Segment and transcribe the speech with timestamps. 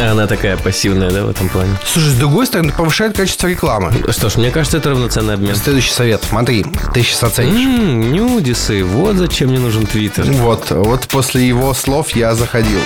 [0.00, 1.76] А она такая пассивная, да, в этом плане?
[1.84, 3.92] Слушай, с другой стороны, повышает качество рекламы.
[4.08, 5.54] Что ж, мне кажется, это равноценный обмен.
[5.54, 6.22] Следующий совет.
[6.26, 7.54] Смотри, ты сейчас оценишь.
[7.54, 10.24] М-м, нюдисы, вот зачем мне нужен твиттер.
[10.24, 12.80] Вот, вот после его слов я заходил.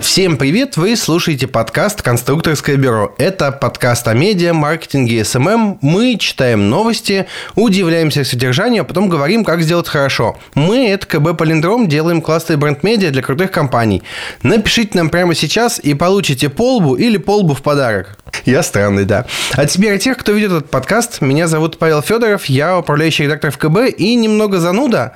[0.00, 0.76] Всем привет!
[0.76, 3.16] Вы слушаете подкаст «Конструкторское бюро».
[3.18, 5.80] Это подкаст о медиа, маркетинге и СММ.
[5.82, 7.26] Мы читаем новости,
[7.56, 10.38] удивляемся содержанию, а потом говорим, как сделать хорошо.
[10.54, 14.04] Мы, это КБ Палиндром, делаем классные бренд-медиа для крутых компаний.
[14.44, 18.18] Напишите нам прямо сейчас и получите полбу или полбу в подарок.
[18.44, 19.26] Я странный, да.
[19.54, 21.20] А теперь о тех, кто ведет этот подкаст.
[21.20, 25.14] Меня зовут Павел Федоров, я управляющий редактор в КБ и немного зануда.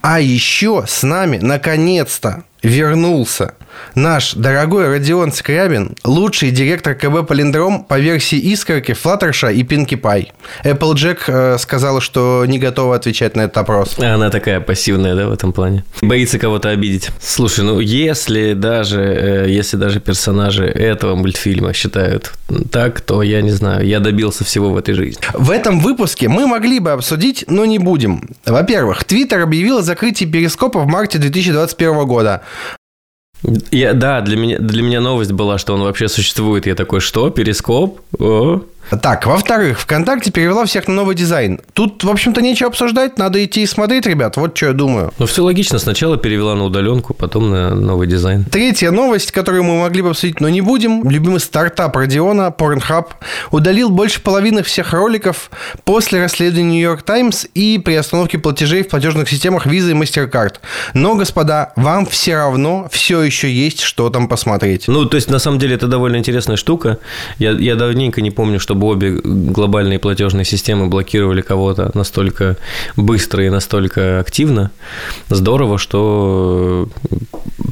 [0.00, 3.54] А еще с нами, наконец-то, вернулся
[3.94, 10.32] наш дорогой Родион Скрябин, лучший директор КБ Полиндром по версии Искорки, Флаттерша и Пинки Пай.
[10.64, 13.98] Applejack э, сказала, что не готова отвечать на этот опрос.
[13.98, 15.84] Она такая пассивная, да, в этом плане?
[16.00, 17.10] Боится кого-то обидеть.
[17.20, 22.32] Слушай, ну если даже, э, если даже персонажи этого мультфильма считают
[22.70, 25.22] так, то я не знаю, я добился всего в этой жизни.
[25.34, 28.28] В этом выпуске мы могли бы обсудить, но не будем.
[28.46, 32.42] Во-первых, Твиттер объявил о закрытии перископа в марте 2021 года.
[33.70, 36.66] Я, да, для меня, для меня новость была, что он вообще существует.
[36.66, 38.00] Я такой, что, перископ?
[38.18, 38.62] О,
[38.96, 41.60] так, во-вторых, ВКонтакте перевела всех на новый дизайн.
[41.72, 45.12] Тут, в общем-то, нечего обсуждать, надо идти и смотреть, ребят, вот что я думаю.
[45.18, 48.44] Ну, все логично, сначала перевела на удаленку, потом на новый дизайн.
[48.44, 51.08] Третья новость, которую мы могли бы обсудить, но не будем.
[51.08, 53.06] Любимый стартап Родиона, Pornhub,
[53.50, 55.50] удалил больше половины всех роликов
[55.84, 60.56] после расследования Нью-Йорк Таймс и при остановке платежей в платежных системах Visa и MasterCard.
[60.94, 64.88] Но, господа, вам все равно все еще есть, что там посмотреть.
[64.88, 66.98] Ну, то есть, на самом деле, это довольно интересная штука.
[67.38, 72.56] Я, я давненько не помню, что чтобы обе глобальные платежные системы блокировали кого-то настолько
[72.96, 74.70] быстро и настолько активно,
[75.28, 76.88] здорово, что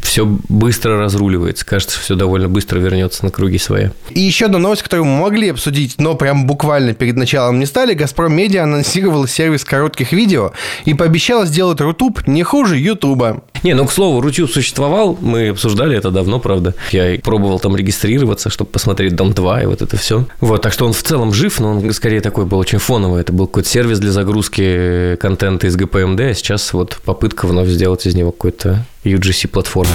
[0.03, 1.65] все быстро разруливается.
[1.65, 3.89] Кажется, все довольно быстро вернется на круги свои.
[4.11, 7.95] И еще одна новость, которую мы могли обсудить, но прям буквально перед началом не стали.
[7.95, 10.53] «Газпром Медиа» анонсировал сервис коротких видео
[10.85, 13.43] и пообещала сделать Рутуб не хуже Ютуба.
[13.63, 16.75] Не, ну, к слову, Рутюб существовал, мы обсуждали это давно, правда.
[16.93, 20.27] Я пробовал там регистрироваться, чтобы посмотреть «Дом-2» и вот это все.
[20.41, 23.21] Вот, так что он в целом жив, но он скорее такой был очень фоновый.
[23.21, 28.07] Это был какой-то сервис для загрузки контента из ГПМД, а сейчас вот попытка вновь сделать
[28.07, 29.93] из него какой-то UGC-платформу.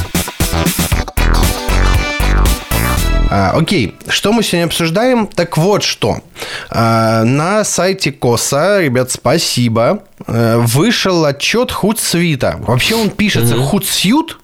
[3.29, 5.27] А, окей, что мы сегодня обсуждаем?
[5.27, 6.21] Так вот что.
[6.69, 12.57] А, на сайте КОСа, ребят, спасибо, а, вышел отчет Худсвита.
[12.59, 13.57] Вообще он пишется.
[13.57, 14.39] Худсьют,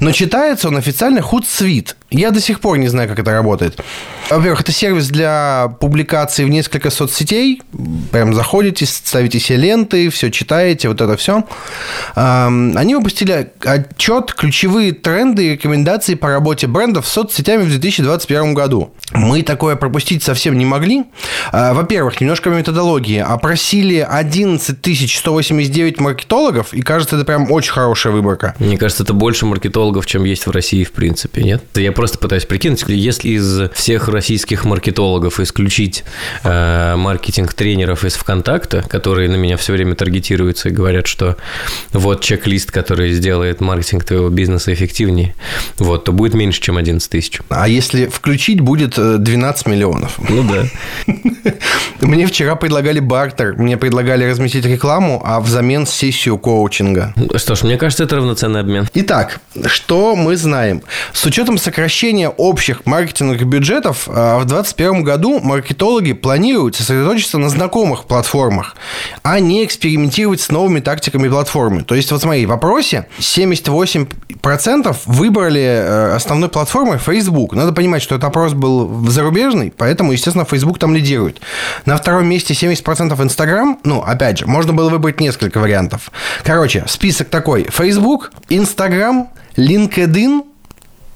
[0.00, 1.94] но читается он официально Hootsuite.
[2.10, 3.80] Я до сих пор не знаю, как это работает.
[4.30, 7.60] Во-первых, это сервис для публикации в несколько соцсетей.
[8.12, 11.44] Прям заходите, ставите себе ленты, все читаете, вот это все.
[12.14, 18.92] Они выпустили отчет «Ключевые тренды и рекомендации по работе брендов с соцсетями в 2021 году».
[19.12, 21.04] Мы такое пропустить совсем не могли.
[21.52, 23.18] А, во-первых, немножко методологии.
[23.18, 24.78] Опросили 11
[25.08, 28.54] 189 маркетологов, и кажется, это прям очень хорошая выборка.
[28.58, 31.62] Мне кажется, это больше маркетологов, чем есть в России, в принципе, нет?
[31.74, 36.04] Я просто пытаюсь прикинуть, если из всех российских маркетологов исключить
[36.42, 41.36] э, маркетинг-тренеров из ВКонтакта, которые на меня все время таргетируются и говорят, что
[41.92, 45.34] вот чек-лист, который сделает маркетинг твоего бизнеса эффективнее,
[45.78, 47.40] вот, то будет меньше, чем 11 тысяч.
[47.48, 50.18] А если включить, будет 12 э, миллионов.
[50.28, 50.64] Ну да.
[52.00, 57.14] Мне вчера предлагали бартер, мне предлагали разместить рекламу, а взамен сессию коучинга.
[57.36, 58.88] Что ж, мне кажется, это равноценный обмен.
[58.94, 60.82] Итак, что мы знаем?
[61.12, 61.83] С учетом сокращения
[62.28, 68.76] общих маркетинговых бюджетов, а, в 2021 году маркетологи планируют сосредоточиться на знакомых платформах,
[69.22, 71.82] а не экспериментировать с новыми тактиками платформы.
[71.82, 77.54] То есть, вот смотри, в вопросе 78% выбрали э, основной платформой Facebook.
[77.54, 81.40] Надо понимать, что этот опрос был зарубежный, поэтому, естественно, Facebook там лидирует.
[81.86, 83.78] На втором месте 70% Instagram.
[83.84, 86.10] Ну, опять же, можно было выбрать несколько вариантов.
[86.42, 87.64] Короче, список такой.
[87.70, 90.42] Facebook, Instagram, LinkedIn,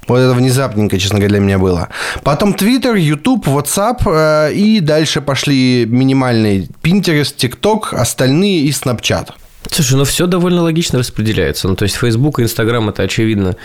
[0.09, 1.89] вот это внезапненько, честно говоря, для меня было.
[2.23, 9.31] Потом Twitter, YouTube, WhatsApp э, и дальше пошли минимальные Pinterest, TikTok, остальные и Snapchat.
[9.71, 11.69] Слушай, ну все довольно логично распределяется.
[11.69, 13.57] Ну, то есть Facebook и Instagram это, очевидно,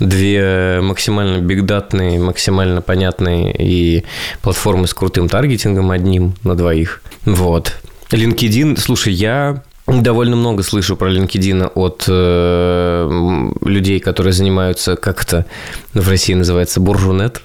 [0.00, 4.04] две максимально бигдатные, максимально понятные и
[4.42, 7.02] платформы с крутым таргетингом одним на двоих.
[7.24, 7.76] Вот.
[8.10, 15.44] LinkedIn, слушай, я Довольно много слышу про LinkedIn от э, людей, которые занимаются как-то
[15.92, 17.42] в России называется буржунет.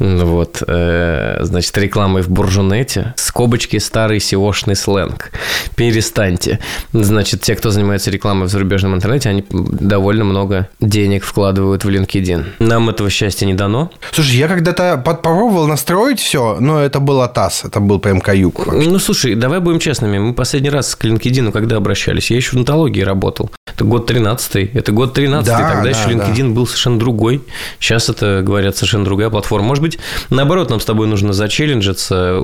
[0.00, 3.14] Вот, э, значит, рекламой в буржунете.
[3.16, 5.30] Скобочки старый сеошный сленг.
[5.76, 6.58] Перестаньте.
[6.92, 12.44] Значит, те, кто занимается рекламой в зарубежном интернете, они довольно много денег вкладывают в LinkedIn.
[12.58, 13.90] Нам этого счастья не дано.
[14.10, 18.66] Слушай, я когда-то попробовал настроить все, но это был АТАС, это был прям каюк.
[18.72, 20.18] Ну, слушай, давай будем честными.
[20.18, 22.30] Мы последний раз к LinkedIn когда обращались?
[22.30, 23.50] Я еще в онтологии работал.
[23.66, 26.54] Это год 13 Это год 13 да, Тогда да, еще LinkedIn да.
[26.54, 27.42] был совершенно другой.
[27.78, 29.68] Сейчас это, говорят, совершенно другая платформа.
[29.68, 29.89] Может быть,
[30.30, 32.38] наоборот, нам с тобой нужно зачелленджиться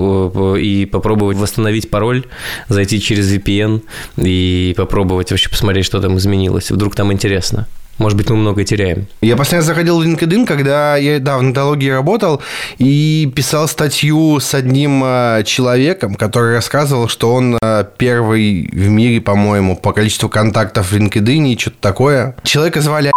[0.59, 2.25] и попробовать восстановить пароль,
[2.69, 3.83] зайти через VPN
[4.17, 6.71] и попробовать вообще посмотреть, что там изменилось.
[6.71, 7.67] Вдруг там интересно.
[7.99, 9.07] Может быть, мы многое теряем.
[9.23, 12.43] Я раз заходил в LinkedIn, когда я, да, в нотологии работал
[12.79, 19.21] и писал статью с одним э, человеком, который рассказывал, что он э, первый в мире,
[19.23, 22.37] по-моему, по количеству контактов в LinkedIn и что-то такое.
[22.45, 23.13] Человека звали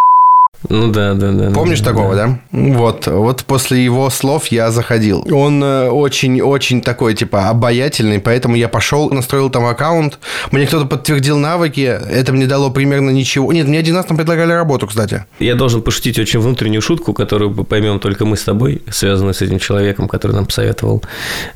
[0.68, 1.50] ну да, да, да.
[1.50, 2.26] Помнишь да, такого, да.
[2.26, 2.38] да?
[2.52, 5.26] Вот, вот после его слов я заходил.
[5.30, 10.18] Он очень-очень э, такой, типа, обаятельный, поэтому я пошел, настроил там аккаунт.
[10.50, 13.52] Мне кто-то подтвердил навыки, это мне дало примерно ничего.
[13.52, 15.24] Нет, мне один раз там предлагали работу, кстати.
[15.38, 19.58] Я должен пошутить очень внутреннюю шутку, которую поймем только мы с тобой, связанную с этим
[19.58, 21.02] человеком, который нам посоветовал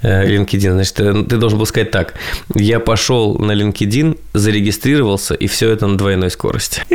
[0.02, 0.72] э, LinkedIn.
[0.72, 2.14] Значит, э, ты должен был сказать так.
[2.54, 6.82] Я пошел на LinkedIn, зарегистрировался, и все это на двойной скорости.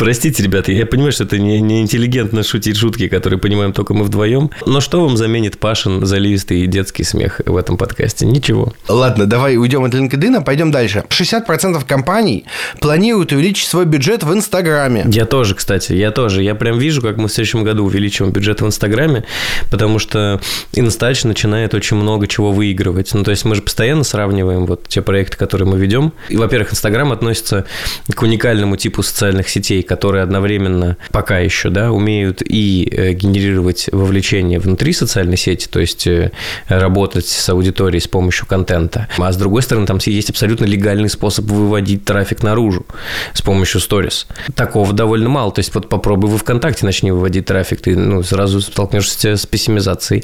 [0.00, 4.04] Простите, ребята, я понимаю, что это не, не интеллигентно шутить шутки, которые понимаем только мы
[4.04, 4.50] вдвоем.
[4.64, 8.24] Но что вам заменит Пашин заливистый детский смех в этом подкасте?
[8.24, 8.72] Ничего.
[8.88, 11.04] Ладно, давай уйдем от LinkedIn, пойдем дальше.
[11.10, 12.46] 60% компаний
[12.80, 15.04] планируют увеличить свой бюджет в Инстаграме.
[15.06, 16.42] Я тоже, кстати, я тоже.
[16.42, 19.24] Я прям вижу, как мы в следующем году увеличиваем бюджет в Инстаграме,
[19.70, 20.40] потому что
[20.72, 23.12] Инстач начинает очень много чего выигрывать.
[23.12, 26.14] Ну, то есть мы же постоянно сравниваем вот те проекты, которые мы ведем.
[26.30, 27.66] И, во-первых, Инстаграм относится
[28.10, 34.60] к уникальному типу социальных сетей, которые одновременно пока еще да, умеют и э, генерировать вовлечение
[34.60, 36.30] внутри социальной сети, то есть э,
[36.68, 39.08] работать с аудиторией с помощью контента.
[39.18, 42.86] А с другой стороны, там есть абсолютно легальный способ выводить трафик наружу
[43.32, 44.28] с помощью сторис.
[44.54, 45.50] Такого довольно мало.
[45.50, 50.22] То есть вот попробуй вы ВКонтакте начни выводить трафик, ты ну, сразу столкнешься с пессимизацией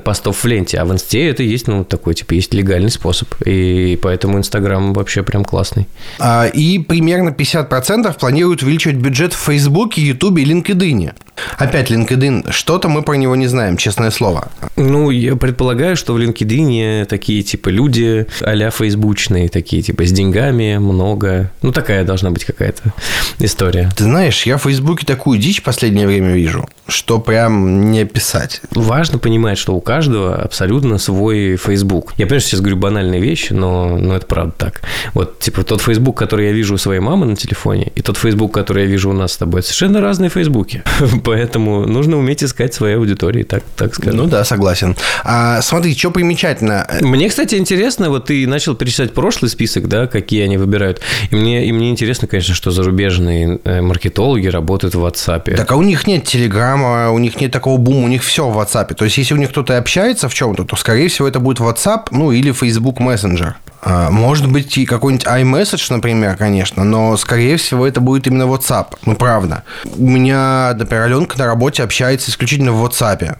[0.00, 0.78] постов в ленте.
[0.78, 3.28] А в Инсте это есть, ну, такой, типа, есть легальный способ.
[3.44, 5.86] И поэтому Инстаграм вообще прям классный.
[6.18, 11.14] А, и примерно 50% планируют увеличивать бюджет в Фейсбуке, Ютубе и LinkedIn.
[11.58, 12.50] Опять LinkedIn.
[12.50, 14.48] Что-то мы про него не знаем, честное слово.
[14.76, 20.78] Ну, я предполагаю, что в LinkedIn такие типа люди а-ля фейсбучные, такие типа с деньгами,
[20.78, 21.50] много.
[21.62, 22.92] Ну, такая должна быть какая-то
[23.38, 23.90] история.
[23.96, 28.60] Ты знаешь, я в Фейсбуке такую дичь в последнее время вижу, что прям не писать.
[28.70, 32.12] Важно понимать, что у каждого абсолютно свой Facebook.
[32.16, 34.82] Я, понимаю, сейчас говорю банальные вещи, но, но это правда так.
[35.14, 38.52] Вот, типа, тот Facebook, который я вижу у своей мамы на телефоне, и тот Facebook,
[38.52, 40.82] который я вижу у нас с тобой, это совершенно разные Фейсбуки.
[41.26, 44.16] Поэтому нужно уметь искать свои аудитории, так, так скажем.
[44.16, 44.94] Ну да, согласен.
[45.24, 46.86] А, смотри, что примечательно.
[47.00, 51.00] Мне, кстати, интересно, вот ты начал перечислять прошлый список, да, какие они выбирают.
[51.32, 55.56] И мне, и мне интересно, конечно, что зарубежные э, маркетологи работают в WhatsApp.
[55.56, 58.56] Так, а у них нет Телеграма, у них нет такого бума, у них все в
[58.56, 58.94] WhatsApp.
[58.94, 62.06] То есть, если у них кто-то общается в чем-то, то, скорее всего, это будет WhatsApp,
[62.12, 63.54] ну, или Facebook Messenger.
[63.88, 68.86] А, может быть, и какой-нибудь iMessage, например, конечно, но, скорее всего, это будет именно WhatsApp.
[69.04, 69.62] Ну, правда.
[69.96, 73.36] У меня, например, Аленка на работе общается исключительно в WhatsApp.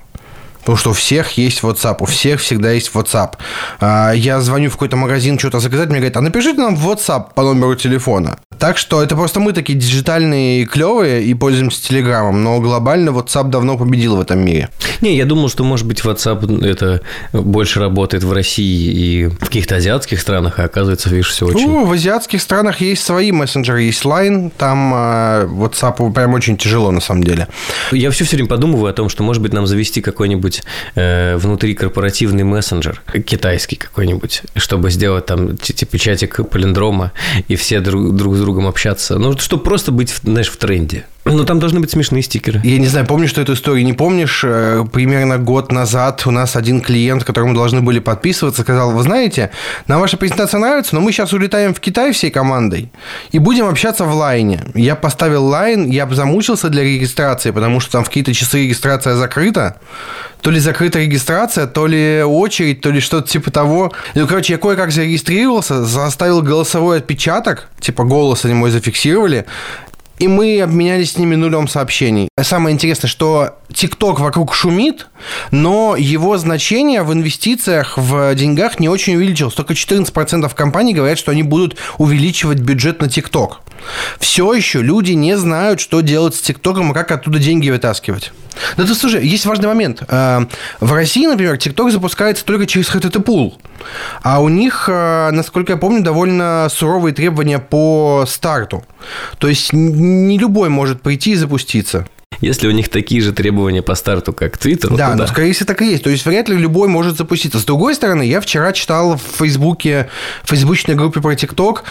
[0.66, 3.34] Потому что у всех есть WhatsApp, у всех всегда есть WhatsApp.
[3.78, 7.34] А, я звоню в какой-то магазин что-то заказать, мне говорят, а напишите нам в WhatsApp
[7.36, 8.36] по номеру телефона.
[8.58, 13.49] Так что это просто мы такие диджитальные и клевые и пользуемся Телеграмом, но глобально WhatsApp
[13.49, 14.68] давно победил в этом мире.
[15.02, 17.00] Не, я думал, что, может быть, WhatsApp это
[17.32, 21.68] больше работает в России и в каких-то азиатских странах, а оказывается, видишь, все очень...
[21.68, 26.90] Ну, в азиатских странах есть свои мессенджеры, есть Line, там э, WhatsApp прям очень тяжело
[26.90, 27.46] на самом деле.
[27.92, 30.55] Я все все время подумываю о том, что, может быть, нам завести какой-нибудь
[30.94, 37.12] э, внутрикорпоративный мессенджер, китайский какой-нибудь, чтобы сделать там типа чатик полиндрома,
[37.48, 39.18] и все друг, друг с другом общаться.
[39.18, 41.04] Ну, чтобы просто быть, знаешь, в тренде.
[41.26, 42.61] Но там должны быть смешные стикеры.
[42.62, 43.85] Я не знаю, помнишь ты эту историю?
[43.85, 44.42] Не помнишь?
[44.45, 49.50] Э, примерно год назад у нас один клиент, которому должны были подписываться, сказал, вы знаете,
[49.88, 52.92] нам ваша презентация нравится, но мы сейчас улетаем в Китай всей командой
[53.33, 54.62] и будем общаться в лайне.
[54.75, 59.80] Я поставил лайн, я замучился для регистрации, потому что там в какие-то часы регистрация закрыта.
[60.42, 63.92] То ли закрыта регистрация, то ли очередь, то ли что-то типа того.
[64.14, 69.47] Ну, короче, я кое-как зарегистрировался, заставил голосовой отпечаток, типа голос они мой зафиксировали,
[70.18, 72.28] и мы обменялись с ними нулем сообщений.
[72.40, 75.08] Самое интересное, что ТикТок вокруг шумит,
[75.50, 79.54] но его значение в инвестициях, в деньгах не очень увеличилось.
[79.54, 83.61] Только 14% компаний говорят, что они будут увеличивать бюджет на ТикТок.
[84.18, 88.32] Все еще люди не знают, что делать с ТикТоком и как оттуда деньги вытаскивать.
[88.76, 90.02] Да ты слушай, есть важный момент.
[90.08, 90.46] А,
[90.80, 93.54] в России, например, ТикТок запускается только через HTTP Pool.
[94.22, 98.84] А у них, а, насколько я помню, довольно суровые требования по старту.
[99.38, 102.06] То есть не любой может прийти и запуститься.
[102.40, 105.26] Если у них такие же требования по старту, как Твиттер, да, но, да.
[105.26, 106.05] скорее всего, так и есть.
[106.05, 107.59] То есть, вряд ли любой может запуститься.
[107.59, 110.09] С другой стороны, я вчера читал в Фейсбуке,
[110.45, 111.85] в фейсбучной группе про ТикТок,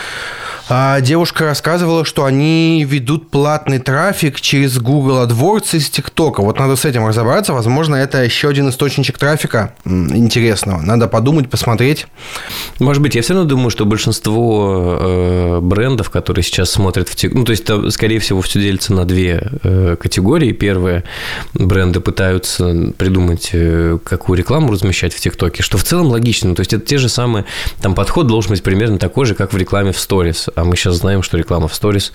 [0.68, 6.42] а девушка рассказывала, что они ведут платный трафик через Google AdWords из ТикТока.
[6.42, 7.54] Вот надо с этим разобраться.
[7.54, 10.82] Возможно, это еще один источничек трафика интересного.
[10.82, 12.08] Надо подумать, посмотреть.
[12.80, 17.38] Может быть, я все равно думаю, что большинство э, брендов, которые сейчас смотрят в ТикТок,
[17.38, 20.35] ну, то есть, скорее всего, все делится на две э, категории.
[20.54, 21.04] Первое,
[21.54, 26.56] бренды пытаются придумать, э, какую рекламу размещать в ТикТоке, что в целом логично.
[26.56, 27.46] То есть, это те же самые,
[27.82, 30.96] там подход должен быть примерно такой же, как в рекламе в сторис а мы сейчас
[30.96, 32.12] знаем, что реклама в сторис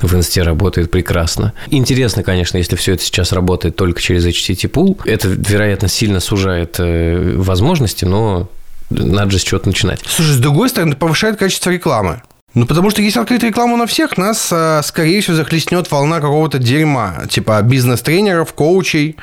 [0.00, 1.52] в инсте работает прекрасно.
[1.68, 7.34] Интересно, конечно, если все это сейчас работает только через HTTP это, вероятно, сильно сужает э,
[7.36, 8.48] возможности, но
[8.90, 10.00] надо же с чего-то начинать.
[10.06, 12.22] Слушай, с другой стороны, повышает качество рекламы.
[12.54, 16.58] Ну, потому что если открыть рекламу на всех, нас, э, скорее всего, захлестнет волна какого-то
[16.58, 19.16] дерьма, типа бизнес-тренеров, коучей,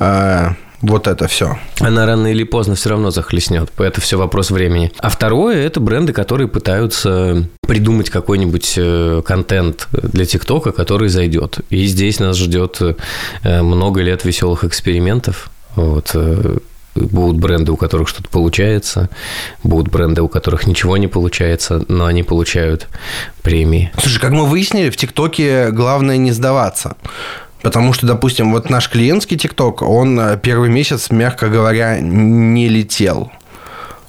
[0.00, 0.48] э,
[0.82, 1.58] вот это все.
[1.78, 3.70] Она рано или поздно все равно захлестнет.
[3.78, 4.90] Это все вопрос времени.
[4.98, 11.60] А второе– это бренды, которые пытаются придумать какой-нибудь э, контент для ТикТока, который зайдет.
[11.70, 12.78] И здесь нас ждет
[13.44, 15.50] э, много лет веселых экспериментов.
[15.76, 16.14] Вот
[16.94, 19.08] Будут бренды, у которых что-то получается,
[19.62, 22.88] будут бренды, у которых ничего не получается, но они получают
[23.42, 23.90] премии.
[23.98, 26.96] Слушай, как мы выяснили, в ТикТоке главное не сдаваться.
[27.62, 33.30] Потому что, допустим, вот наш клиентский ТикТок, он э, первый месяц, мягко говоря, не летел.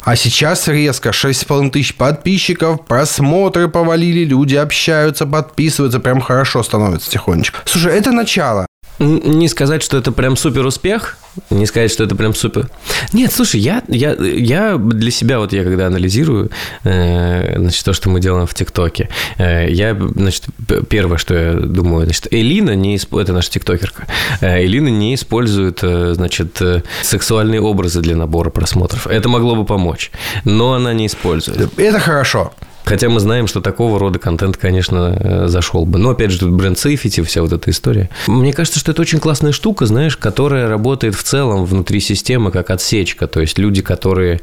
[0.02, 7.60] А сейчас резко 6,5 тысяч подписчиков, просмотры повалили, люди общаются, подписываются, прям хорошо становится тихонечко.
[7.66, 8.66] Слушай, это начало.
[9.00, 11.18] Не сказать, что это прям супер успех,
[11.50, 12.70] не сказать, что это прям супер.
[13.12, 16.52] Нет, слушай, я, я, я для себя, вот я когда анализирую,
[16.84, 20.46] э, значит, то, что мы делаем в ТикТоке, э, я, значит,
[20.90, 24.08] первое, что я думаю, значит, Элина не использует, это наша тиктокерка,
[24.42, 29.08] э, Элина не использует, э, значит, э, сексуальные образы для набора просмотров.
[29.08, 30.12] Это могло бы помочь,
[30.44, 31.78] но она не использует.
[31.78, 32.54] Это хорошо.
[32.86, 36.00] Хотя мы знаем, что такого рода контент, конечно, э, зашел бы.
[36.00, 38.10] Но, опять же, тут бренд сейфити, вся вот эта история.
[38.28, 42.70] Мне кажется, что это очень классная штука, знаешь, которая работает в целом внутри системы как
[42.70, 43.28] отсечка.
[43.28, 44.42] То есть люди, которые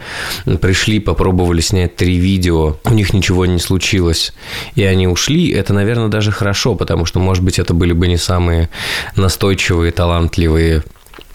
[0.60, 4.32] пришли, попробовали снять три видео, у них ничего не случилось,
[4.74, 8.16] и они ушли, это, наверное, даже хорошо, потому что, может быть, это были бы не
[8.16, 8.70] самые
[9.16, 10.82] настойчивые, талантливые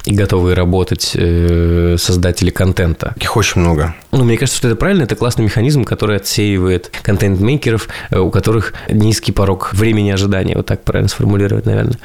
[0.06, 3.16] и готовые работать э, создатели контента.
[3.20, 3.96] Их очень много.
[4.12, 8.74] Ну, мне кажется, что это правильно, это классный механизм, который отсеивает контент-мейкеров, э, у которых
[8.90, 11.98] низкий порог времени ожидания, вот так правильно сформулировать, наверное.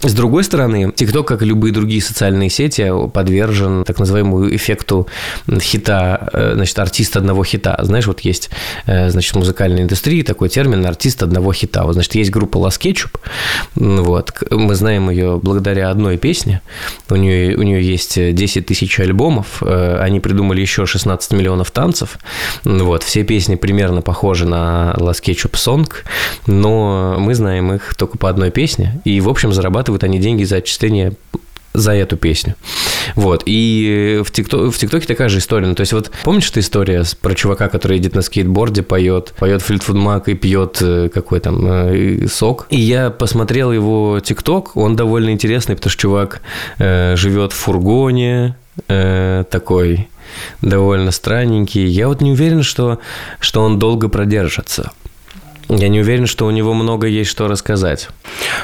[0.00, 5.06] С другой стороны, TikTok, как и любые другие социальные сети, подвержен так называемому эффекту
[5.60, 7.78] хита, э, значит, артист одного хита.
[7.82, 8.50] Знаешь, вот есть,
[8.86, 11.84] значит, в музыкальной индустрии такой термин артист одного хита.
[11.84, 13.18] Вот, значит, есть группа Ketchup,
[13.74, 16.62] вот, мы знаем ее благодаря одной песне,
[17.10, 21.70] у нее у нее есть 10 э, тысяч альбомов, э, они придумали еще 16 миллионов
[21.70, 22.18] танцев,
[22.64, 25.90] вот, все песни примерно похожи на Last Ketchup Song,
[26.46, 30.56] но мы знаем их только по одной песне, и, в общем, зарабатывают они деньги за
[30.56, 31.12] отчисление
[31.74, 32.54] за эту песню.
[33.14, 33.42] Вот.
[33.46, 35.66] И в, ТикТоке, в ТикТоке такая же история.
[35.66, 39.62] Ну, то есть, вот помнишь эта история про чувака, который едет на скейтборде, поет, поет
[39.62, 42.66] Флитфуд Мак и пьет э, какой там э, сок.
[42.70, 46.42] И я посмотрел его ТикТок, он довольно интересный, потому что чувак
[46.78, 48.56] э, живет в фургоне,
[48.88, 50.08] э, такой
[50.60, 51.86] довольно странненький.
[51.86, 52.98] Я вот не уверен, что,
[53.40, 54.92] что он долго продержится.
[55.68, 58.08] Я не уверен, что у него много есть что рассказать.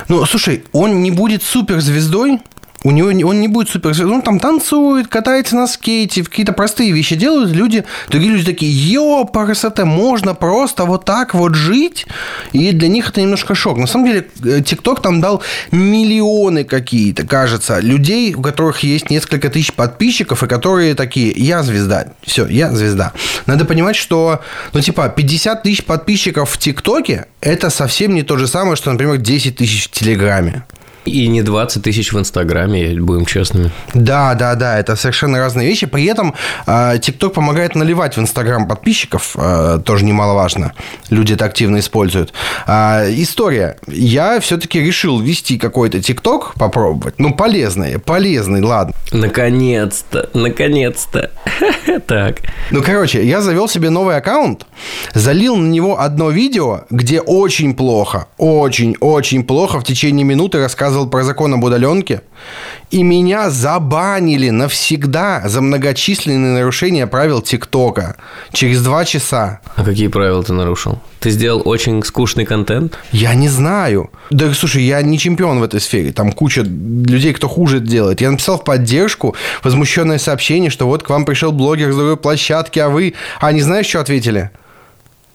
[0.09, 2.41] Ну, слушай, он не будет суперзвездой,
[2.85, 3.90] у него он не будет супер...
[4.06, 7.50] Он там танцует, катается на скейте, какие-то простые вещи делают.
[7.50, 12.06] Люди, другие люди такие, ё, красота, можно просто вот так вот жить.
[12.52, 13.78] И для них это немножко шок.
[13.78, 15.42] На самом деле, э, ТикТок там дал
[15.73, 22.06] миллионы какие-то, кажется, людей, у которых есть несколько тысяч подписчиков, и которые такие, я звезда.
[22.23, 23.12] Все, я звезда.
[23.47, 24.40] Надо понимать, что,
[24.73, 29.16] ну, типа, 50 тысяч подписчиков в ТикТоке, это совсем не то же самое, что, например,
[29.16, 30.64] 10 тысяч в Телеграме.
[31.05, 33.71] И не 20 тысяч в Инстаграме, будем честными.
[33.95, 35.87] Да, да, да, это совершенно разные вещи.
[35.87, 36.35] При этом
[36.67, 40.75] а, ТикТок помогает наливать в Инстаграм подписчиков, а, тоже немаловажно.
[41.09, 42.33] Люди это активно используют.
[42.67, 43.78] А, история.
[43.87, 47.19] Я все-таки решил вести какой-то ТикТок, попробовать.
[47.19, 48.95] Ну, полезный, полезный, ладно.
[49.12, 51.31] Наконец-то, наконец-то.
[52.07, 52.40] Так.
[52.71, 54.67] Ну, короче, я завел себе новый аккаунт,
[55.14, 61.09] залил на него одно видео, где очень плохо, очень-очень плохо в течение минуты рассказывал рассказывал
[61.09, 62.23] про закон об удаленке,
[62.90, 68.16] и меня забанили навсегда за многочисленные нарушения правил ТикТока
[68.52, 69.61] через два часа.
[69.76, 70.99] А какие правила ты нарушил?
[71.21, 72.99] Ты сделал очень скучный контент?
[73.12, 74.11] Я не знаю.
[74.30, 76.12] Да, слушай, я не чемпион в этой сфере.
[76.12, 78.21] Там куча людей, кто хуже делает.
[78.21, 82.78] Я написал в поддержку возмущенное сообщение, что вот к вам пришел блогер с другой площадки,
[82.78, 83.12] а вы...
[83.40, 84.50] А не знаешь, что ответили?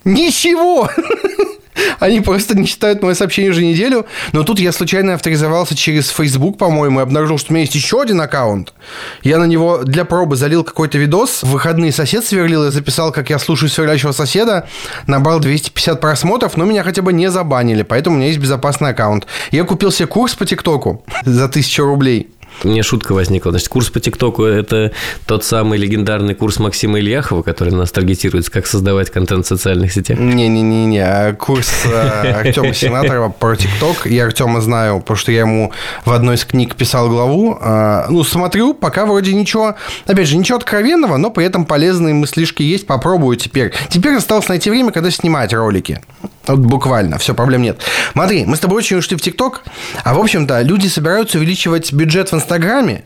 [0.03, 0.89] Ничего!
[1.99, 4.05] Они просто не читают мое сообщение уже неделю.
[4.31, 8.01] Но тут я случайно авторизовался через Facebook, по-моему, и обнаружил, что у меня есть еще
[8.01, 8.73] один аккаунт.
[9.21, 11.43] Я на него для пробы залил какой-то видос.
[11.43, 12.65] В выходные сосед сверлил.
[12.65, 14.67] Я записал, как я слушаю сверлящего соседа.
[15.07, 17.83] Набрал 250 просмотров, но меня хотя бы не забанили.
[17.83, 19.27] Поэтому у меня есть безопасный аккаунт.
[19.51, 22.32] Я купил себе курс по ТикТоку за 1000 рублей.
[22.63, 23.51] Мне шутка возникла.
[23.51, 24.91] Значит, курс по ТикТоку– это
[25.25, 30.17] тот самый легендарный курс Максима Ильяхова, который нас таргетирует, как создавать контент в социальных сетях?
[30.19, 34.05] Не-не-не, а курс э, Артема Сенаторова про ТикТок.
[34.05, 35.71] Я Артема знаю, потому что я ему
[36.05, 37.57] в одной из книг писал главу.
[37.61, 42.63] А, ну, смотрю, пока вроде ничего, опять же, ничего откровенного, но при этом полезные мыслишки
[42.63, 43.73] есть, попробую теперь.
[43.89, 46.01] Теперь осталось найти время, когда снимать ролики.
[46.47, 47.79] Вот буквально, все, проблем нет.
[48.11, 49.63] Смотри, мы с тобой очень ушли в ТикТок,
[50.03, 53.05] а в общем-то люди собираются увеличивать бюджет в Инстаграме,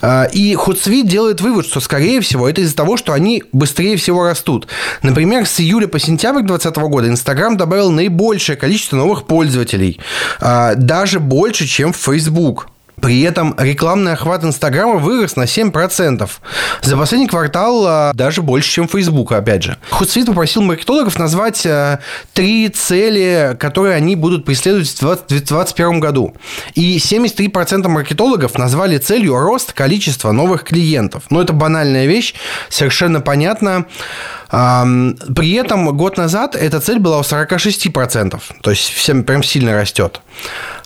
[0.00, 4.24] а, и Hootsuite делает вывод, что, скорее всего, это из-за того, что они быстрее всего
[4.24, 4.68] растут.
[5.02, 10.00] Например, с июля по сентябрь 2020 года Инстаграм добавил наибольшее количество новых пользователей,
[10.40, 12.68] а, даже больше, чем Facebook.
[13.00, 16.28] При этом рекламный охват Инстаграма вырос на 7%.
[16.82, 19.76] За последний квартал а, даже больше, чем Facebook, опять же.
[19.90, 22.00] Худсвит попросил маркетологов назвать а,
[22.32, 26.34] три цели, которые они будут преследовать в 2021 году.
[26.74, 31.24] И 73% маркетологов назвали целью рост количества новых клиентов.
[31.30, 32.34] Ну, это банальная вещь,
[32.68, 33.86] совершенно понятно.
[34.50, 40.22] При этом год назад эта цель была у 46%, то есть всем прям сильно растет.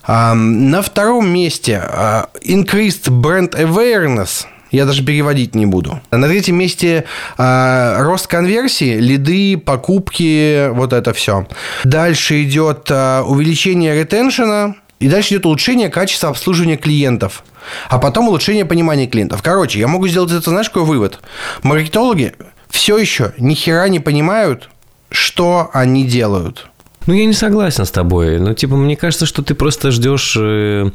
[0.07, 6.01] На втором месте а, increased brand awareness– я даже переводить не буду.
[6.11, 7.05] На третьем месте
[7.37, 11.47] э, рост конверсии, лиды, покупки, вот это все.
[11.85, 17.45] Дальше идет э, увеличение ретеншена, и дальше идет улучшение качества обслуживания клиентов.
[17.91, 19.43] А потом улучшение понимания клиентов.
[19.43, 21.21] Короче, я могу сделать это, знаешь, какой вывод?
[21.63, 22.35] Маркетологи
[22.71, 24.71] все еще ни хера не понимают,
[25.11, 26.69] что они делают.
[27.07, 28.39] Ну, я не согласен с тобой.
[28.39, 30.91] Ну, типа, мне кажется, что ты просто ждешь, э,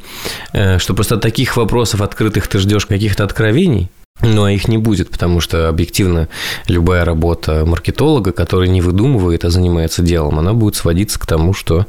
[0.53, 3.89] э, что просто таких вопросов открытых ты ждешь каких-то откровений.
[4.21, 6.27] Ну, а их не будет, потому что объективно
[6.67, 11.85] любая работа маркетолога, который не выдумывает, а занимается делом, она будет сводиться к тому, что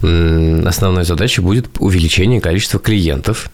[0.00, 3.50] основной задачей будет увеличение количества клиентов,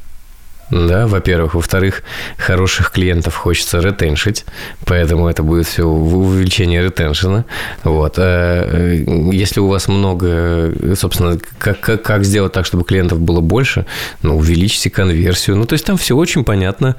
[0.70, 1.54] да, во-первых.
[1.54, 2.02] Во-вторых,
[2.36, 4.44] хороших клиентов хочется ретеншить,
[4.84, 7.44] поэтому это будет все увеличение ретеншена.
[7.84, 8.14] Вот.
[8.18, 13.40] А э, если у вас много, собственно, как, как, как сделать так, чтобы клиентов было
[13.40, 13.86] больше,
[14.22, 15.56] ну, увеличьте конверсию.
[15.56, 16.96] Ну, то есть там все очень понятно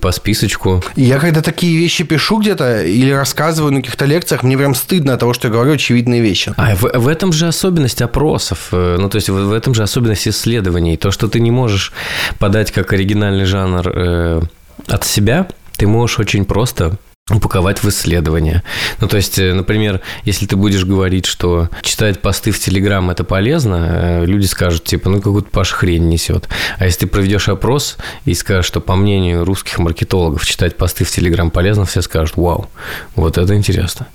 [0.00, 0.82] по списочку.
[0.96, 5.20] Я когда такие вещи пишу где-то или рассказываю на каких-то лекциях, мне прям стыдно от
[5.20, 6.52] того, что я говорю очевидные вещи.
[6.56, 9.82] А в, в этом же особенность опросов, э, ну, то есть в, в этом же
[9.82, 10.96] особенность исследований.
[10.96, 11.92] То, что ты не можешь
[12.38, 14.42] подать как как оригинальный жанр э,
[14.88, 16.98] от себя, ты можешь очень просто
[17.30, 18.64] упаковать в исследование.
[19.00, 23.22] Ну, то есть, э, например, если ты будешь говорить, что читать посты в Телеграм это
[23.22, 26.48] полезно, э, люди скажут, типа, ну, какую-то Паш хрень несет.
[26.78, 31.10] А если ты проведешь опрос и скажешь, что по мнению русских маркетологов читать посты в
[31.10, 32.68] Телеграм полезно, все скажут, вау,
[33.14, 34.08] вот это интересно.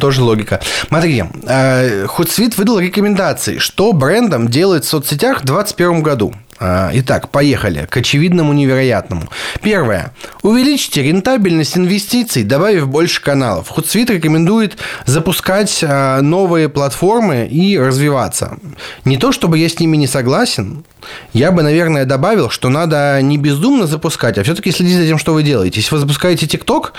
[0.00, 0.60] Тоже логика.
[0.88, 6.34] Смотри, Hootsuite выдал рекомендации, что брендам делать в соцсетях в 2021 году.
[6.58, 9.28] А, итак, поехали к очевидному невероятному.
[9.62, 10.12] Первое.
[10.42, 13.72] Увеличьте рентабельность инвестиций, добавив больше каналов.
[13.76, 18.58] Hootsuite рекомендует запускать а, новые платформы и развиваться.
[19.04, 20.84] Не то, чтобы я с ними не согласен.
[21.32, 25.34] Я бы, наверное, добавил, что надо не бездумно запускать, а все-таки следить за тем, что
[25.34, 25.80] вы делаете.
[25.80, 26.92] Если вы запускаете TikTok,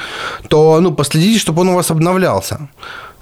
[0.50, 2.70] то ну, последите, чтобы он у вас обновлялся.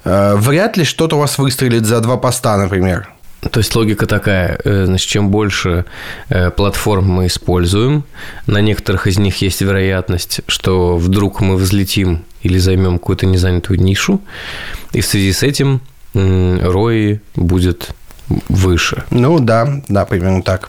[0.04, 3.08] А, вряд ли что-то у вас выстрелит за два поста, например.
[3.50, 5.84] То есть логика такая, э, значит, чем больше
[6.28, 8.04] э, платформ мы используем,
[8.46, 14.20] на некоторых из них есть вероятность, что вдруг мы взлетим или займем какую-то незанятую нишу,
[14.92, 15.80] и в связи с этим
[16.14, 17.90] ROI будет
[18.48, 19.04] выше.
[19.10, 20.68] Ну да, да, примерно так.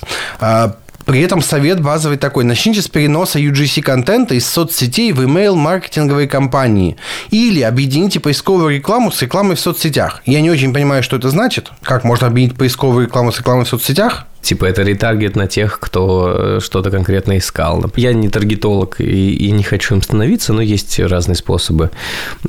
[1.07, 2.43] При этом совет базовый такой.
[2.43, 6.97] Начните с переноса UGC-контента из соцсетей в email-маркетинговые компании.
[7.31, 10.21] Или объедините поисковую рекламу с рекламой в соцсетях.
[10.25, 11.71] Я не очень понимаю, что это значит.
[11.81, 14.25] Как можно объединить поисковую рекламу с рекламой в соцсетях?
[14.41, 17.85] Типа это ретаргет на тех, кто э, что-то конкретно искал.
[17.95, 21.89] Я не таргетолог и, и не хочу им становиться, но есть разные способы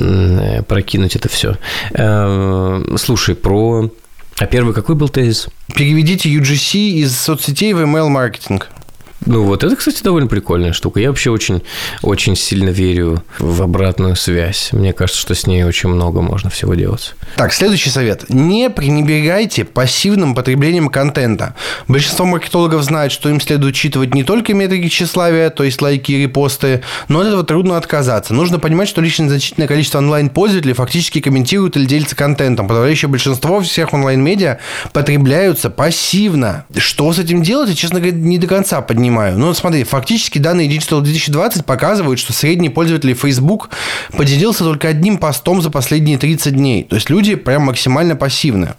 [0.01, 1.59] э, прокинуть это все.
[1.93, 3.89] Э, слушай, про
[4.39, 5.49] а первый какой был тезис?
[5.75, 8.69] Переведите UGC из соцсетей в email-маркетинг.
[9.27, 11.01] Ну, вот это, кстати, довольно прикольная штука.
[11.01, 11.63] Я вообще очень,
[12.03, 14.71] очень сильно верю в обратную связь.
[14.73, 17.15] Мне кажется, что с ней очень много можно всего делать.
[17.37, 18.31] Так, следующий совет.
[18.31, 21.55] Не пренебрегайте пассивным потреблением контента.
[21.89, 26.23] Большинство маркетологов знают, что им следует учитывать не только метрики тщеславия, то есть лайки и
[26.23, 28.35] репосты, но от этого трудно отказаться.
[28.35, 32.69] Нужно понимать, что лично значительное количество онлайн-пользователей фактически комментируют или делятся контентом.
[32.69, 34.59] Подавляющее большинство всех онлайн-медиа
[34.93, 36.65] потребляются пассивно.
[36.77, 39.39] Что с этим делать, я, честно говоря, не до конца поднимаю понимаю.
[39.39, 43.71] Ну, смотри, фактически данные Digital 2020 показывают, что средний пользователь Facebook
[44.17, 46.85] поделился только одним постом за последние 30 дней.
[46.85, 48.75] То есть люди прям максимально пассивны.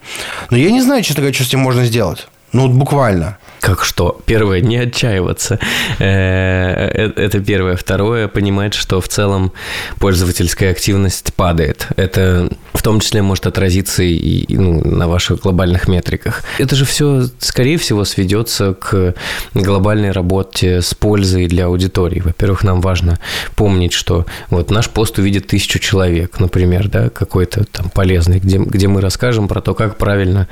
[0.51, 2.27] Но я не знаю, честно говоря, что с этим можно сделать.
[2.51, 3.37] Ну, вот буквально.
[3.59, 4.19] Как что?
[4.25, 5.59] Первое, не отчаиваться.
[5.99, 7.75] Э, э, это первое.
[7.75, 9.51] Второе, понимать, что в целом
[9.99, 11.87] пользовательская активность падает.
[11.97, 16.43] Это в том числе может отразиться и ну, на ваших глобальных метриках.
[16.57, 19.13] Это же все, скорее всего, сведется к
[19.53, 22.21] глобальной работе с пользой для аудитории.
[22.21, 23.19] Во-первых, нам важно
[23.55, 28.87] помнить, что вот наш пост увидит тысячу человек, например, да, какой-то там полезный, где, где
[28.87, 30.47] мы расскажем про то, как правильно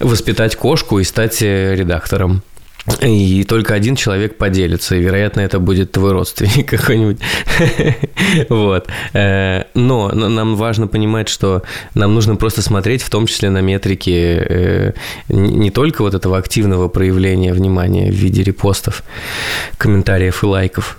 [0.00, 2.41] воспитать кошку и стать редактором
[3.00, 7.20] и только один человек поделится, и, вероятно, это будет твой родственник какой-нибудь.
[8.48, 8.88] Вот.
[9.12, 11.62] Э, но нам важно понимать, что
[11.94, 14.92] нам нужно просто смотреть, в том числе на метрики э,
[15.28, 19.04] не только вот этого активного проявления внимания в виде репостов,
[19.78, 20.98] комментариев и лайков,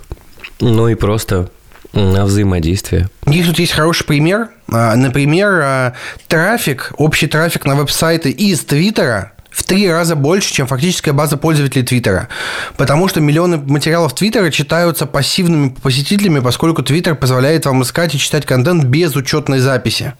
[0.60, 1.50] но и просто
[1.92, 3.08] на взаимодействие.
[3.26, 4.48] Здесь тут есть хороший пример.
[4.72, 5.92] А, например, а,
[6.28, 11.84] трафик, общий трафик на веб-сайты из Твиттера в три раза больше, чем фактическая база пользователей
[11.84, 12.28] Твиттера.
[12.76, 18.46] Потому что миллионы материалов Твиттера читаются пассивными посетителями, поскольку Твиттер позволяет вам искать и читать
[18.46, 20.14] контент без учетной записи.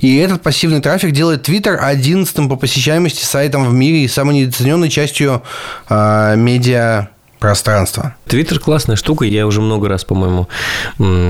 [0.00, 4.88] И этот пассивный трафик делает Твиттер одиннадцатым по посещаемости сайтом в мире и самой недооцененной
[4.88, 5.42] частью
[5.90, 8.14] э, медиа пространства.
[8.26, 9.26] Твиттер классная штука.
[9.26, 10.48] Я уже много раз, по-моему,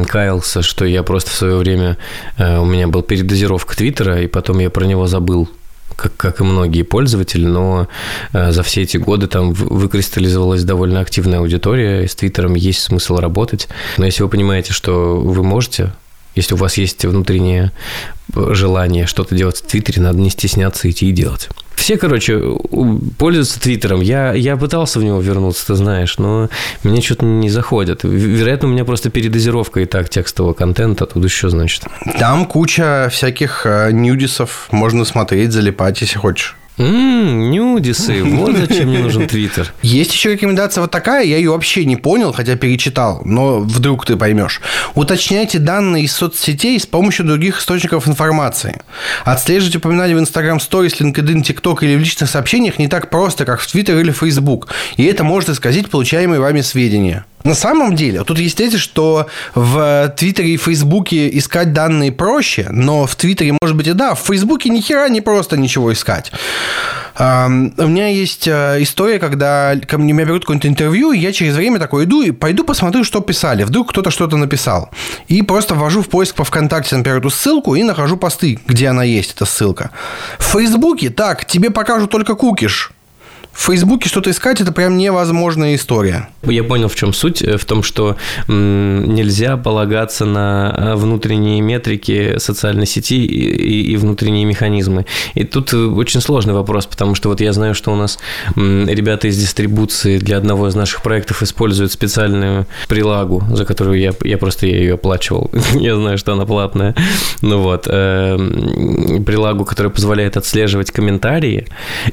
[0.07, 1.97] каялся, что я просто в свое время...
[2.39, 5.49] Э, у меня был передозировка Твиттера, и потом я про него забыл
[5.97, 7.89] как, как и многие пользователи, но
[8.33, 13.17] э, за все эти годы там выкристаллизовалась довольно активная аудитория, и с Твиттером есть смысл
[13.17, 13.69] работать.
[13.99, 15.93] Но если вы понимаете, что вы можете,
[16.35, 17.73] если у вас есть внутреннее
[18.35, 21.49] желание что-то делать в Твиттере, надо не стесняться идти и делать.
[21.81, 22.39] Все, короче,
[23.17, 24.03] пользуются Твиттером.
[24.03, 26.51] Я, я пытался в него вернуться, ты знаешь, но
[26.85, 28.05] мне что-то не заходит.
[28.05, 31.85] Вероятно, у меня просто передозировка и так текстового контента, тут еще, значит.
[32.19, 36.55] Там куча всяких э, нюдисов, можно смотреть, залипать, если хочешь.
[36.81, 39.75] Ммм, нюдисы, вот зачем мне нужен Твиттер.
[39.83, 44.17] Есть еще рекомендация вот такая, я ее вообще не понял, хотя перечитал, но вдруг ты
[44.17, 44.63] поймешь.
[44.95, 48.81] Уточняйте данные из соцсетей с помощью других источников информации.
[49.27, 53.61] Отслеживать упоминания в Instagram Stories, LinkedIn, TikTok или в личных сообщениях не так просто, как
[53.61, 57.27] в Twitter или Facebook, и это может исказить получаемые вами сведения.
[57.45, 63.07] На самом деле, тут есть тезис, что в Твиттере и Фейсбуке искать данные проще, но
[63.07, 66.33] в Твиттере, может быть, и да, в Фейсбуке ни хера не просто ничего искать.
[67.19, 71.55] У меня есть э, история, когда ко мне меня берут какое-то интервью, и я через
[71.55, 73.65] время такой иду и пойду посмотрю, что писали.
[73.65, 74.91] Вдруг кто-то что-то написал.
[75.29, 79.05] И просто ввожу в поиск по ВКонтакте, например, эту ссылку и нахожу посты, где она
[79.05, 79.91] есть, эта ссылка.
[80.39, 82.93] В Фейсбуке, так, тебе покажут только кукиш
[83.53, 86.29] в Фейсбуке что-то искать это прям невозможная история.
[86.43, 87.43] Я понял, в чем суть.
[87.43, 88.17] Э, в том, что
[88.49, 95.05] нельзя полагаться на э, внутренние метрики социальной сети и, и внутренние механизмы.
[95.35, 98.19] И тут э, очень сложный вопрос, потому что вот я знаю, что у нас
[98.57, 104.39] ребята из дистрибуции для одного из наших проектов используют специальную прилагу, за которую я, я
[104.39, 105.51] просто я ее оплачивал.
[105.75, 106.95] я знаю, что она платная.
[107.43, 107.85] Ну вот.
[107.85, 111.67] Прилагу, которая позволяет отслеживать комментарии.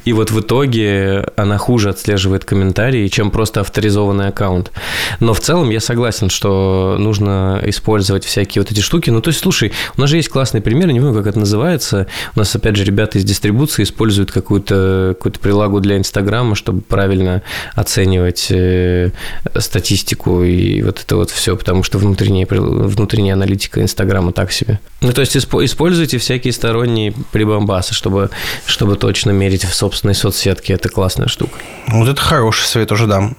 [0.03, 4.71] И вот в итоге она хуже отслеживает комментарии, чем просто авторизованный аккаунт.
[5.19, 9.09] Но в целом я согласен, что нужно использовать всякие вот эти штуки.
[9.09, 12.07] Ну, то есть, слушай, у нас же есть классный пример, не помню, как это называется.
[12.35, 17.41] У нас, опять же, ребята из дистрибуции используют какую-то какую прилагу для Инстаграма, чтобы правильно
[17.75, 19.11] оценивать э,
[19.57, 24.79] статистику и вот это вот все, потому что внутренняя, внутренняя аналитика Инстаграма так себе.
[25.01, 28.29] Ну, то есть, используйте всякие сторонние прибамбасы, чтобы,
[28.65, 30.73] чтобы точно мерить в собственной соцсетке.
[30.73, 31.59] Это классная штука.
[31.87, 33.35] Вот это хороший совет уже дам.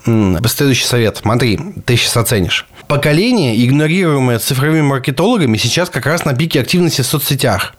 [0.46, 1.18] Следующий совет.
[1.18, 2.66] Смотри, ты сейчас оценишь.
[2.88, 7.74] Поколение, игнорируемое цифровыми маркетологами, сейчас как раз на пике активности в соцсетях.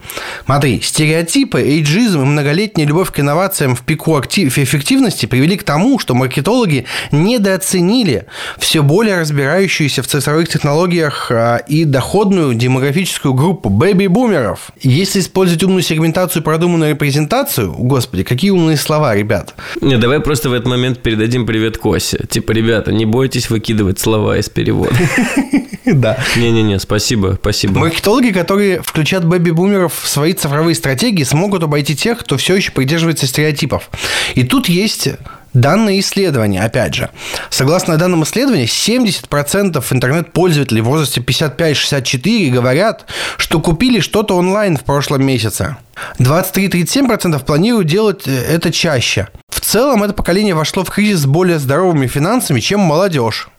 [0.45, 4.55] Смотри, стереотипы, эйджизм и многолетняя любовь к инновациям в пику актив...
[4.55, 8.27] эффективности привели к тому, что маркетологи недооценили
[8.59, 14.71] все более разбирающуюся в цифровых технологиях а, и доходную демографическую группу бэби-бумеров.
[14.79, 19.55] Если использовать умную сегментацию и продуманную репрезентацию, господи, какие умные слова, ребят.
[19.81, 22.27] Не, давай просто в этот момент передадим привет Косе.
[22.29, 24.98] Типа, ребята, не бойтесь выкидывать слова из перевода.
[25.85, 26.19] Да.
[26.35, 27.79] Не-не-не, спасибо, спасибо.
[27.79, 33.25] Маркетологи, которые включат бэби-бумеров в свои цифровые стратегии, смогут обойти тех, кто все еще придерживается
[33.25, 33.89] стереотипов.
[34.35, 35.09] И тут есть
[35.53, 37.09] Данные исследования, опять же.
[37.49, 43.05] Согласно данным исследования, 70% интернет-пользователей в возрасте 55-64 говорят,
[43.37, 45.77] что купили что-то онлайн в прошлом месяце.
[46.19, 49.27] 23-37% планируют делать э, это чаще.
[49.49, 53.49] В целом, это поколение вошло в кризис с более здоровыми финансами, чем молодежь.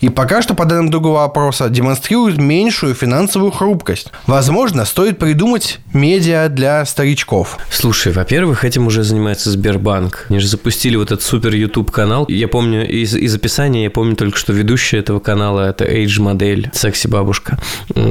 [0.00, 4.08] И пока что, по данным другого опроса, демонстрируют меньшую финансовую хрупкость.
[4.26, 7.58] Возможно, стоит придумать медиа для старичков.
[7.70, 10.26] Слушай, во-первых, этим уже занимается Сбербанк.
[10.28, 12.26] Они же запустили вот этот супер YouTube канал.
[12.28, 16.70] Я помню из, из описания, я помню только, что ведущая этого канала это Age модель,
[16.72, 17.58] секси-бабушка,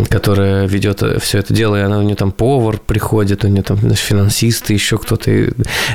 [0.10, 3.78] которая ведет все это дело, и она у нее там повар приходит, у нее там
[3.78, 5.32] финансисты, еще кто-то.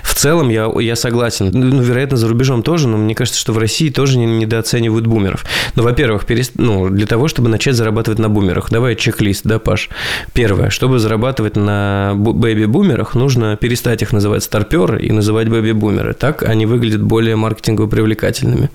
[0.03, 1.51] В целом я, я согласен.
[1.53, 5.45] Ну, вероятно, за рубежом тоже, но мне кажется, что в России тоже недооценивают бумеров.
[5.75, 6.53] Ну, во-первых, перест...
[6.57, 8.71] ну, для того, чтобы начать зарабатывать на бумерах.
[8.71, 9.89] Давай чек-лист, да, Паш?
[10.33, 16.15] Первое, чтобы зарабатывать на бэби-бумерах, нужно перестать их называть старперы и называть бэби-бумеры.
[16.15, 18.71] Так они выглядят более маркетингово привлекательными.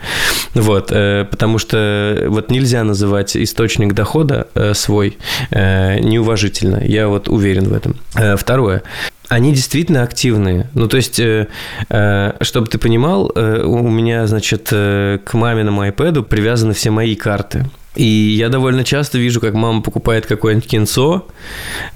[0.53, 5.17] Вот, э, потому что вот нельзя называть источник дохода э, свой
[5.51, 6.81] э, неуважительно.
[6.83, 7.95] Я вот уверен в этом.
[8.37, 8.83] Второе.
[9.29, 10.69] Они действительно активные.
[10.73, 11.47] Ну, то есть, э,
[11.89, 17.65] э, чтобы ты понимал, э, у меня, значит, к маминому iPad привязаны все мои карты.
[17.99, 21.27] И я довольно часто вижу, как мама покупает какое-нибудь кинцо,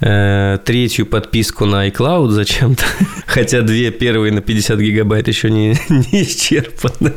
[0.00, 2.84] э, третью подписку на iCloud зачем-то,
[3.26, 7.14] хотя две первые на 50 гигабайт еще не, не исчерпаны.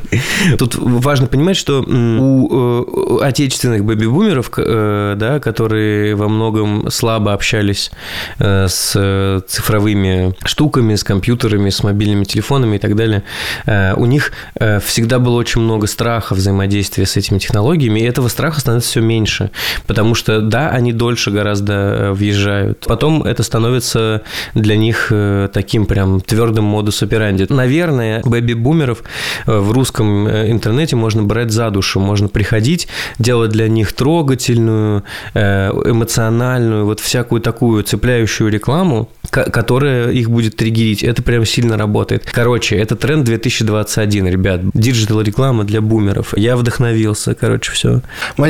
[0.57, 7.91] Тут важно понимать, что у э, отечественных бэби-бумеров, э, да, которые во многом слабо общались
[8.39, 13.23] э, с цифровыми штуками, с компьютерами, с мобильными телефонами и так далее,
[13.65, 18.29] э, у них э, всегда было очень много страха взаимодействия с этими технологиями, и этого
[18.29, 19.51] страха становится все меньше,
[19.85, 22.85] потому что, да, они дольше гораздо э, въезжают.
[22.87, 24.21] Потом это становится
[24.53, 27.45] для них э, таким прям твердым модус операнди.
[27.49, 29.03] Наверное, бэби-бумеров
[29.45, 32.87] э, в русском интернете можно брать за душу, можно приходить,
[33.19, 41.03] делать для них трогательную, эмоциональную, вот всякую такую цепляющую рекламу, которая их будет триггерить.
[41.03, 42.29] Это прям сильно работает.
[42.31, 44.61] Короче, это тренд 2021, ребят.
[44.73, 46.33] Digital реклама для бумеров.
[46.37, 48.01] Я вдохновился, короче, все.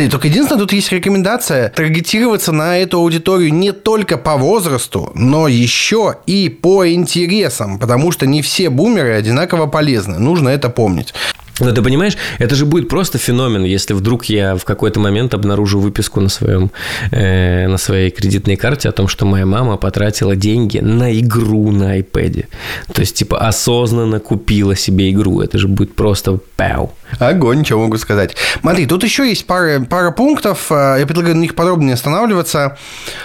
[0.08, 5.50] Смотри, только единственное, тут есть рекомендация таргетироваться на эту аудиторию не только по возрасту, но
[5.50, 10.18] еще и по интересам, потому что не все бумеры одинаково полезны.
[10.18, 11.14] Нужно это помнить.
[11.60, 15.80] Но ты понимаешь, это же будет просто феномен, если вдруг я в какой-то момент обнаружу
[15.80, 16.72] выписку на, своем,
[17.12, 22.00] э, на своей кредитной карте о том, что моя мама потратила деньги на игру на
[22.00, 22.46] iPad.
[22.94, 25.42] То есть, типа, осознанно купила себе игру.
[25.42, 26.94] Это же будет просто пау.
[27.20, 28.36] Огонь, что могу сказать.
[28.62, 30.72] Смотри, тут еще есть пара, пара пунктов.
[30.72, 32.78] Э, я предлагаю на них подробнее останавливаться.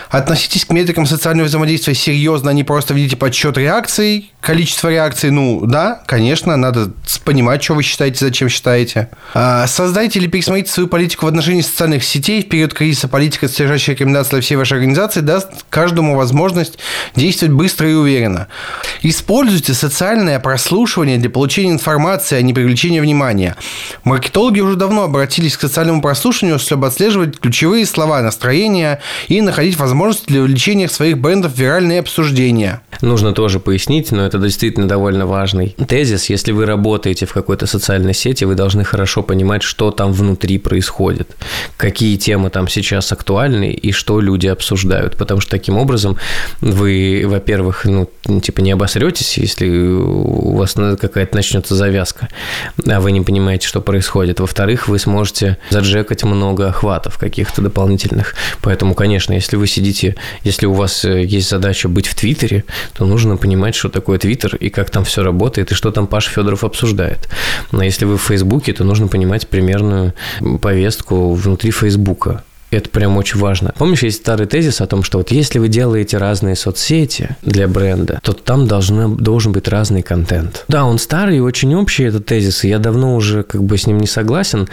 [0.08, 5.30] Относитесь к метрикам социального взаимодействия серьезно, не просто видите подсчет реакций, количество реакций.
[5.30, 6.92] Ну, да, конечно, надо
[7.24, 9.08] понимать, что вы считаете зачем считаете.
[9.34, 12.42] А, создайте или пересмотрите свою политику в отношении социальных сетей.
[12.42, 16.78] В период кризиса политика, содержащая рекомендации для всей вашей организации, даст каждому возможность
[17.14, 18.48] действовать быстро и уверенно.
[19.02, 23.56] Используйте социальное прослушивание для получения информации, а не привлечения внимания.
[24.04, 30.26] Маркетологи уже давно обратились к социальному прослушиванию, чтобы отслеживать ключевые слова, настроения и находить возможности
[30.26, 32.80] для увеличения своих брендов виральные обсуждения.
[33.00, 36.30] Нужно тоже пояснить, но это действительно довольно важный тезис.
[36.30, 41.36] Если вы работаете в какой-то социальной сети, вы должны хорошо понимать, что там внутри происходит,
[41.76, 45.16] какие темы там сейчас актуальны и что люди обсуждают.
[45.16, 46.16] Потому что таким образом
[46.60, 48.08] вы, во-первых, ну,
[48.40, 52.28] типа не обосретесь, если у вас какая-то начнется завязка,
[52.86, 54.40] а вы не понимаете, что происходит.
[54.40, 58.34] Во-вторых, вы сможете заджекать много охватов каких-то дополнительных.
[58.60, 63.06] Поэтому, конечно, если вы сидите, если у вас э, есть задача быть в Твиттере, то
[63.06, 66.64] нужно понимать, что такое Твиттер и как там все работает, и что там Паша Федоров
[66.64, 67.28] обсуждает.
[67.70, 70.14] Но если вы в Фейсбуке, то нужно понимать примерную
[70.60, 72.42] повестку внутри Фейсбука.
[72.72, 73.74] Это прям очень важно.
[73.76, 78.18] Помнишь, есть старый тезис о том, что вот если вы делаете разные соцсети для бренда,
[78.22, 80.64] то там должна, должен быть разный контент.
[80.68, 83.86] Да, он старый и очень общий, этот тезис, и я давно уже как бы с
[83.86, 84.68] ним не согласен,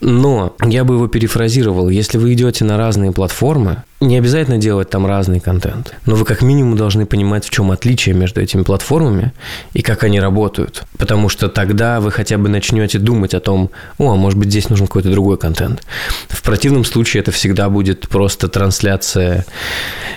[0.00, 1.88] но я бы его перефразировал.
[1.90, 6.42] Если вы идете на разные платформы, не обязательно делать там разный контент, но вы как
[6.42, 9.32] минимум должны понимать, в чем отличие между этими платформами
[9.72, 10.84] и как они работают.
[10.98, 14.68] Потому что тогда вы хотя бы начнете думать о том, о, а может быть здесь
[14.68, 15.82] нужен какой-то другой контент.
[16.28, 19.46] В противном случае это всегда будет просто трансляция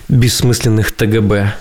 [0.08, 1.54] бессмысленных ТГБ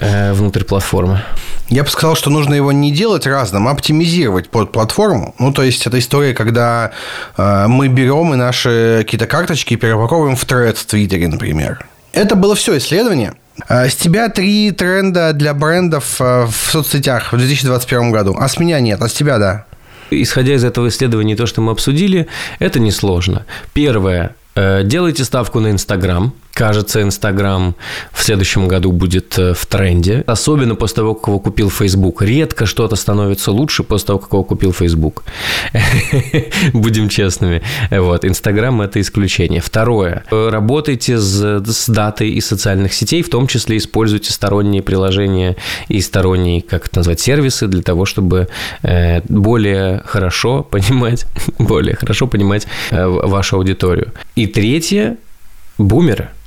[0.00, 1.22] э, внутрь платформы.
[1.68, 5.34] Я бы сказал, что нужно его не делать разным, а оптимизировать под платформу.
[5.38, 6.92] Ну, то есть, это история, когда
[7.36, 11.86] э, мы берем и наши какие-то карточки перепаковываем в тред в Твиттере, например.
[12.12, 13.34] Это было все исследование.
[13.68, 18.36] Э, с тебя три тренда для брендов э, в соцсетях в 2021 году.
[18.38, 19.64] А с меня нет, а с тебя да.
[20.10, 23.46] Исходя из этого исследования, то, что мы обсудили, это несложно.
[23.72, 24.34] Первое.
[24.54, 26.34] Э, делайте ставку на Инстаграм.
[26.54, 27.74] Кажется, Инстаграм
[28.12, 32.22] в следующем году будет э, в тренде, особенно после того, как его купил Facebook.
[32.22, 35.24] Редко что-то становится лучше после того, как его купил Facebook.
[36.72, 37.60] Будем честными.
[37.90, 39.60] Вот, Инстаграм– это исключение.
[39.60, 40.22] Второе.
[40.30, 45.56] Работайте с, с датой из социальных сетей, в том числе используйте сторонние приложения
[45.88, 48.46] и сторонние, как это назвать, сервисы для того, чтобы
[48.82, 51.26] э, более хорошо понимать,
[51.58, 54.12] более хорошо понимать э, вашу аудиторию.
[54.36, 55.16] И третье–
[55.78, 56.28] бумеры–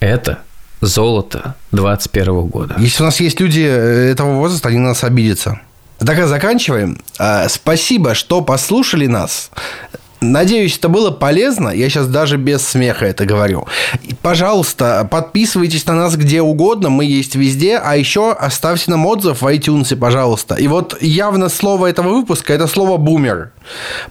[0.00, 0.40] это
[0.80, 2.76] золото 21 года.
[2.78, 5.60] Если у нас есть люди э, этого возраста, они на нас обидятся.
[5.98, 6.98] Так, заканчиваем.
[7.18, 9.50] А, спасибо, что послушали нас.
[10.20, 11.68] Надеюсь, это было полезно.
[11.68, 13.66] Я сейчас даже без смеха это говорю.
[14.02, 16.88] И, пожалуйста, подписывайтесь на нас где угодно.
[16.88, 17.78] Мы есть везде.
[17.78, 20.56] А еще оставьте нам отзыв в iTunes, пожалуйста.
[20.56, 23.52] И вот явно слово этого выпуска– это слово «бумер».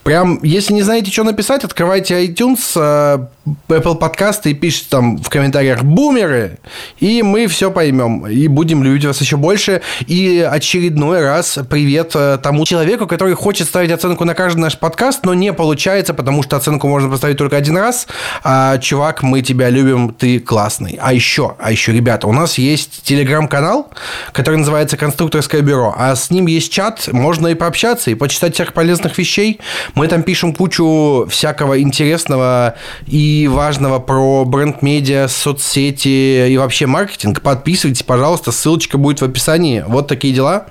[0.04, 3.28] Прям, если не знаете, что написать, открывайте iTunes, э,
[3.70, 6.60] Apple подкасты и пишите там в комментариях «бумеры»,
[7.00, 8.28] и мы все поймем.
[8.28, 9.82] И будем любить вас еще больше.
[10.06, 15.26] И очередной раз привет э, тому человеку, который хочет ставить оценку на каждый наш подкаст,
[15.26, 18.08] но не получает получается, потому что оценку можно поставить только один раз.
[18.44, 20.98] А, чувак, мы тебя любим, ты классный.
[21.02, 23.90] А еще, а еще, ребята, у нас есть телеграм-канал,
[24.32, 28.74] который называется «Конструкторское бюро», а с ним есть чат, можно и пообщаться, и почитать всех
[28.74, 29.47] полезных вещей.
[29.96, 37.42] Мы там пишем кучу всякого интересного и важного про бренд-медиа, соцсети и вообще маркетинг.
[37.42, 39.84] Подписывайтесь, пожалуйста, ссылочка будет в описании.
[39.88, 40.68] Вот такие дела.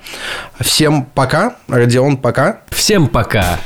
[0.59, 1.55] Всем пока.
[1.67, 2.61] Родион, пока.
[2.69, 3.59] Всем пока.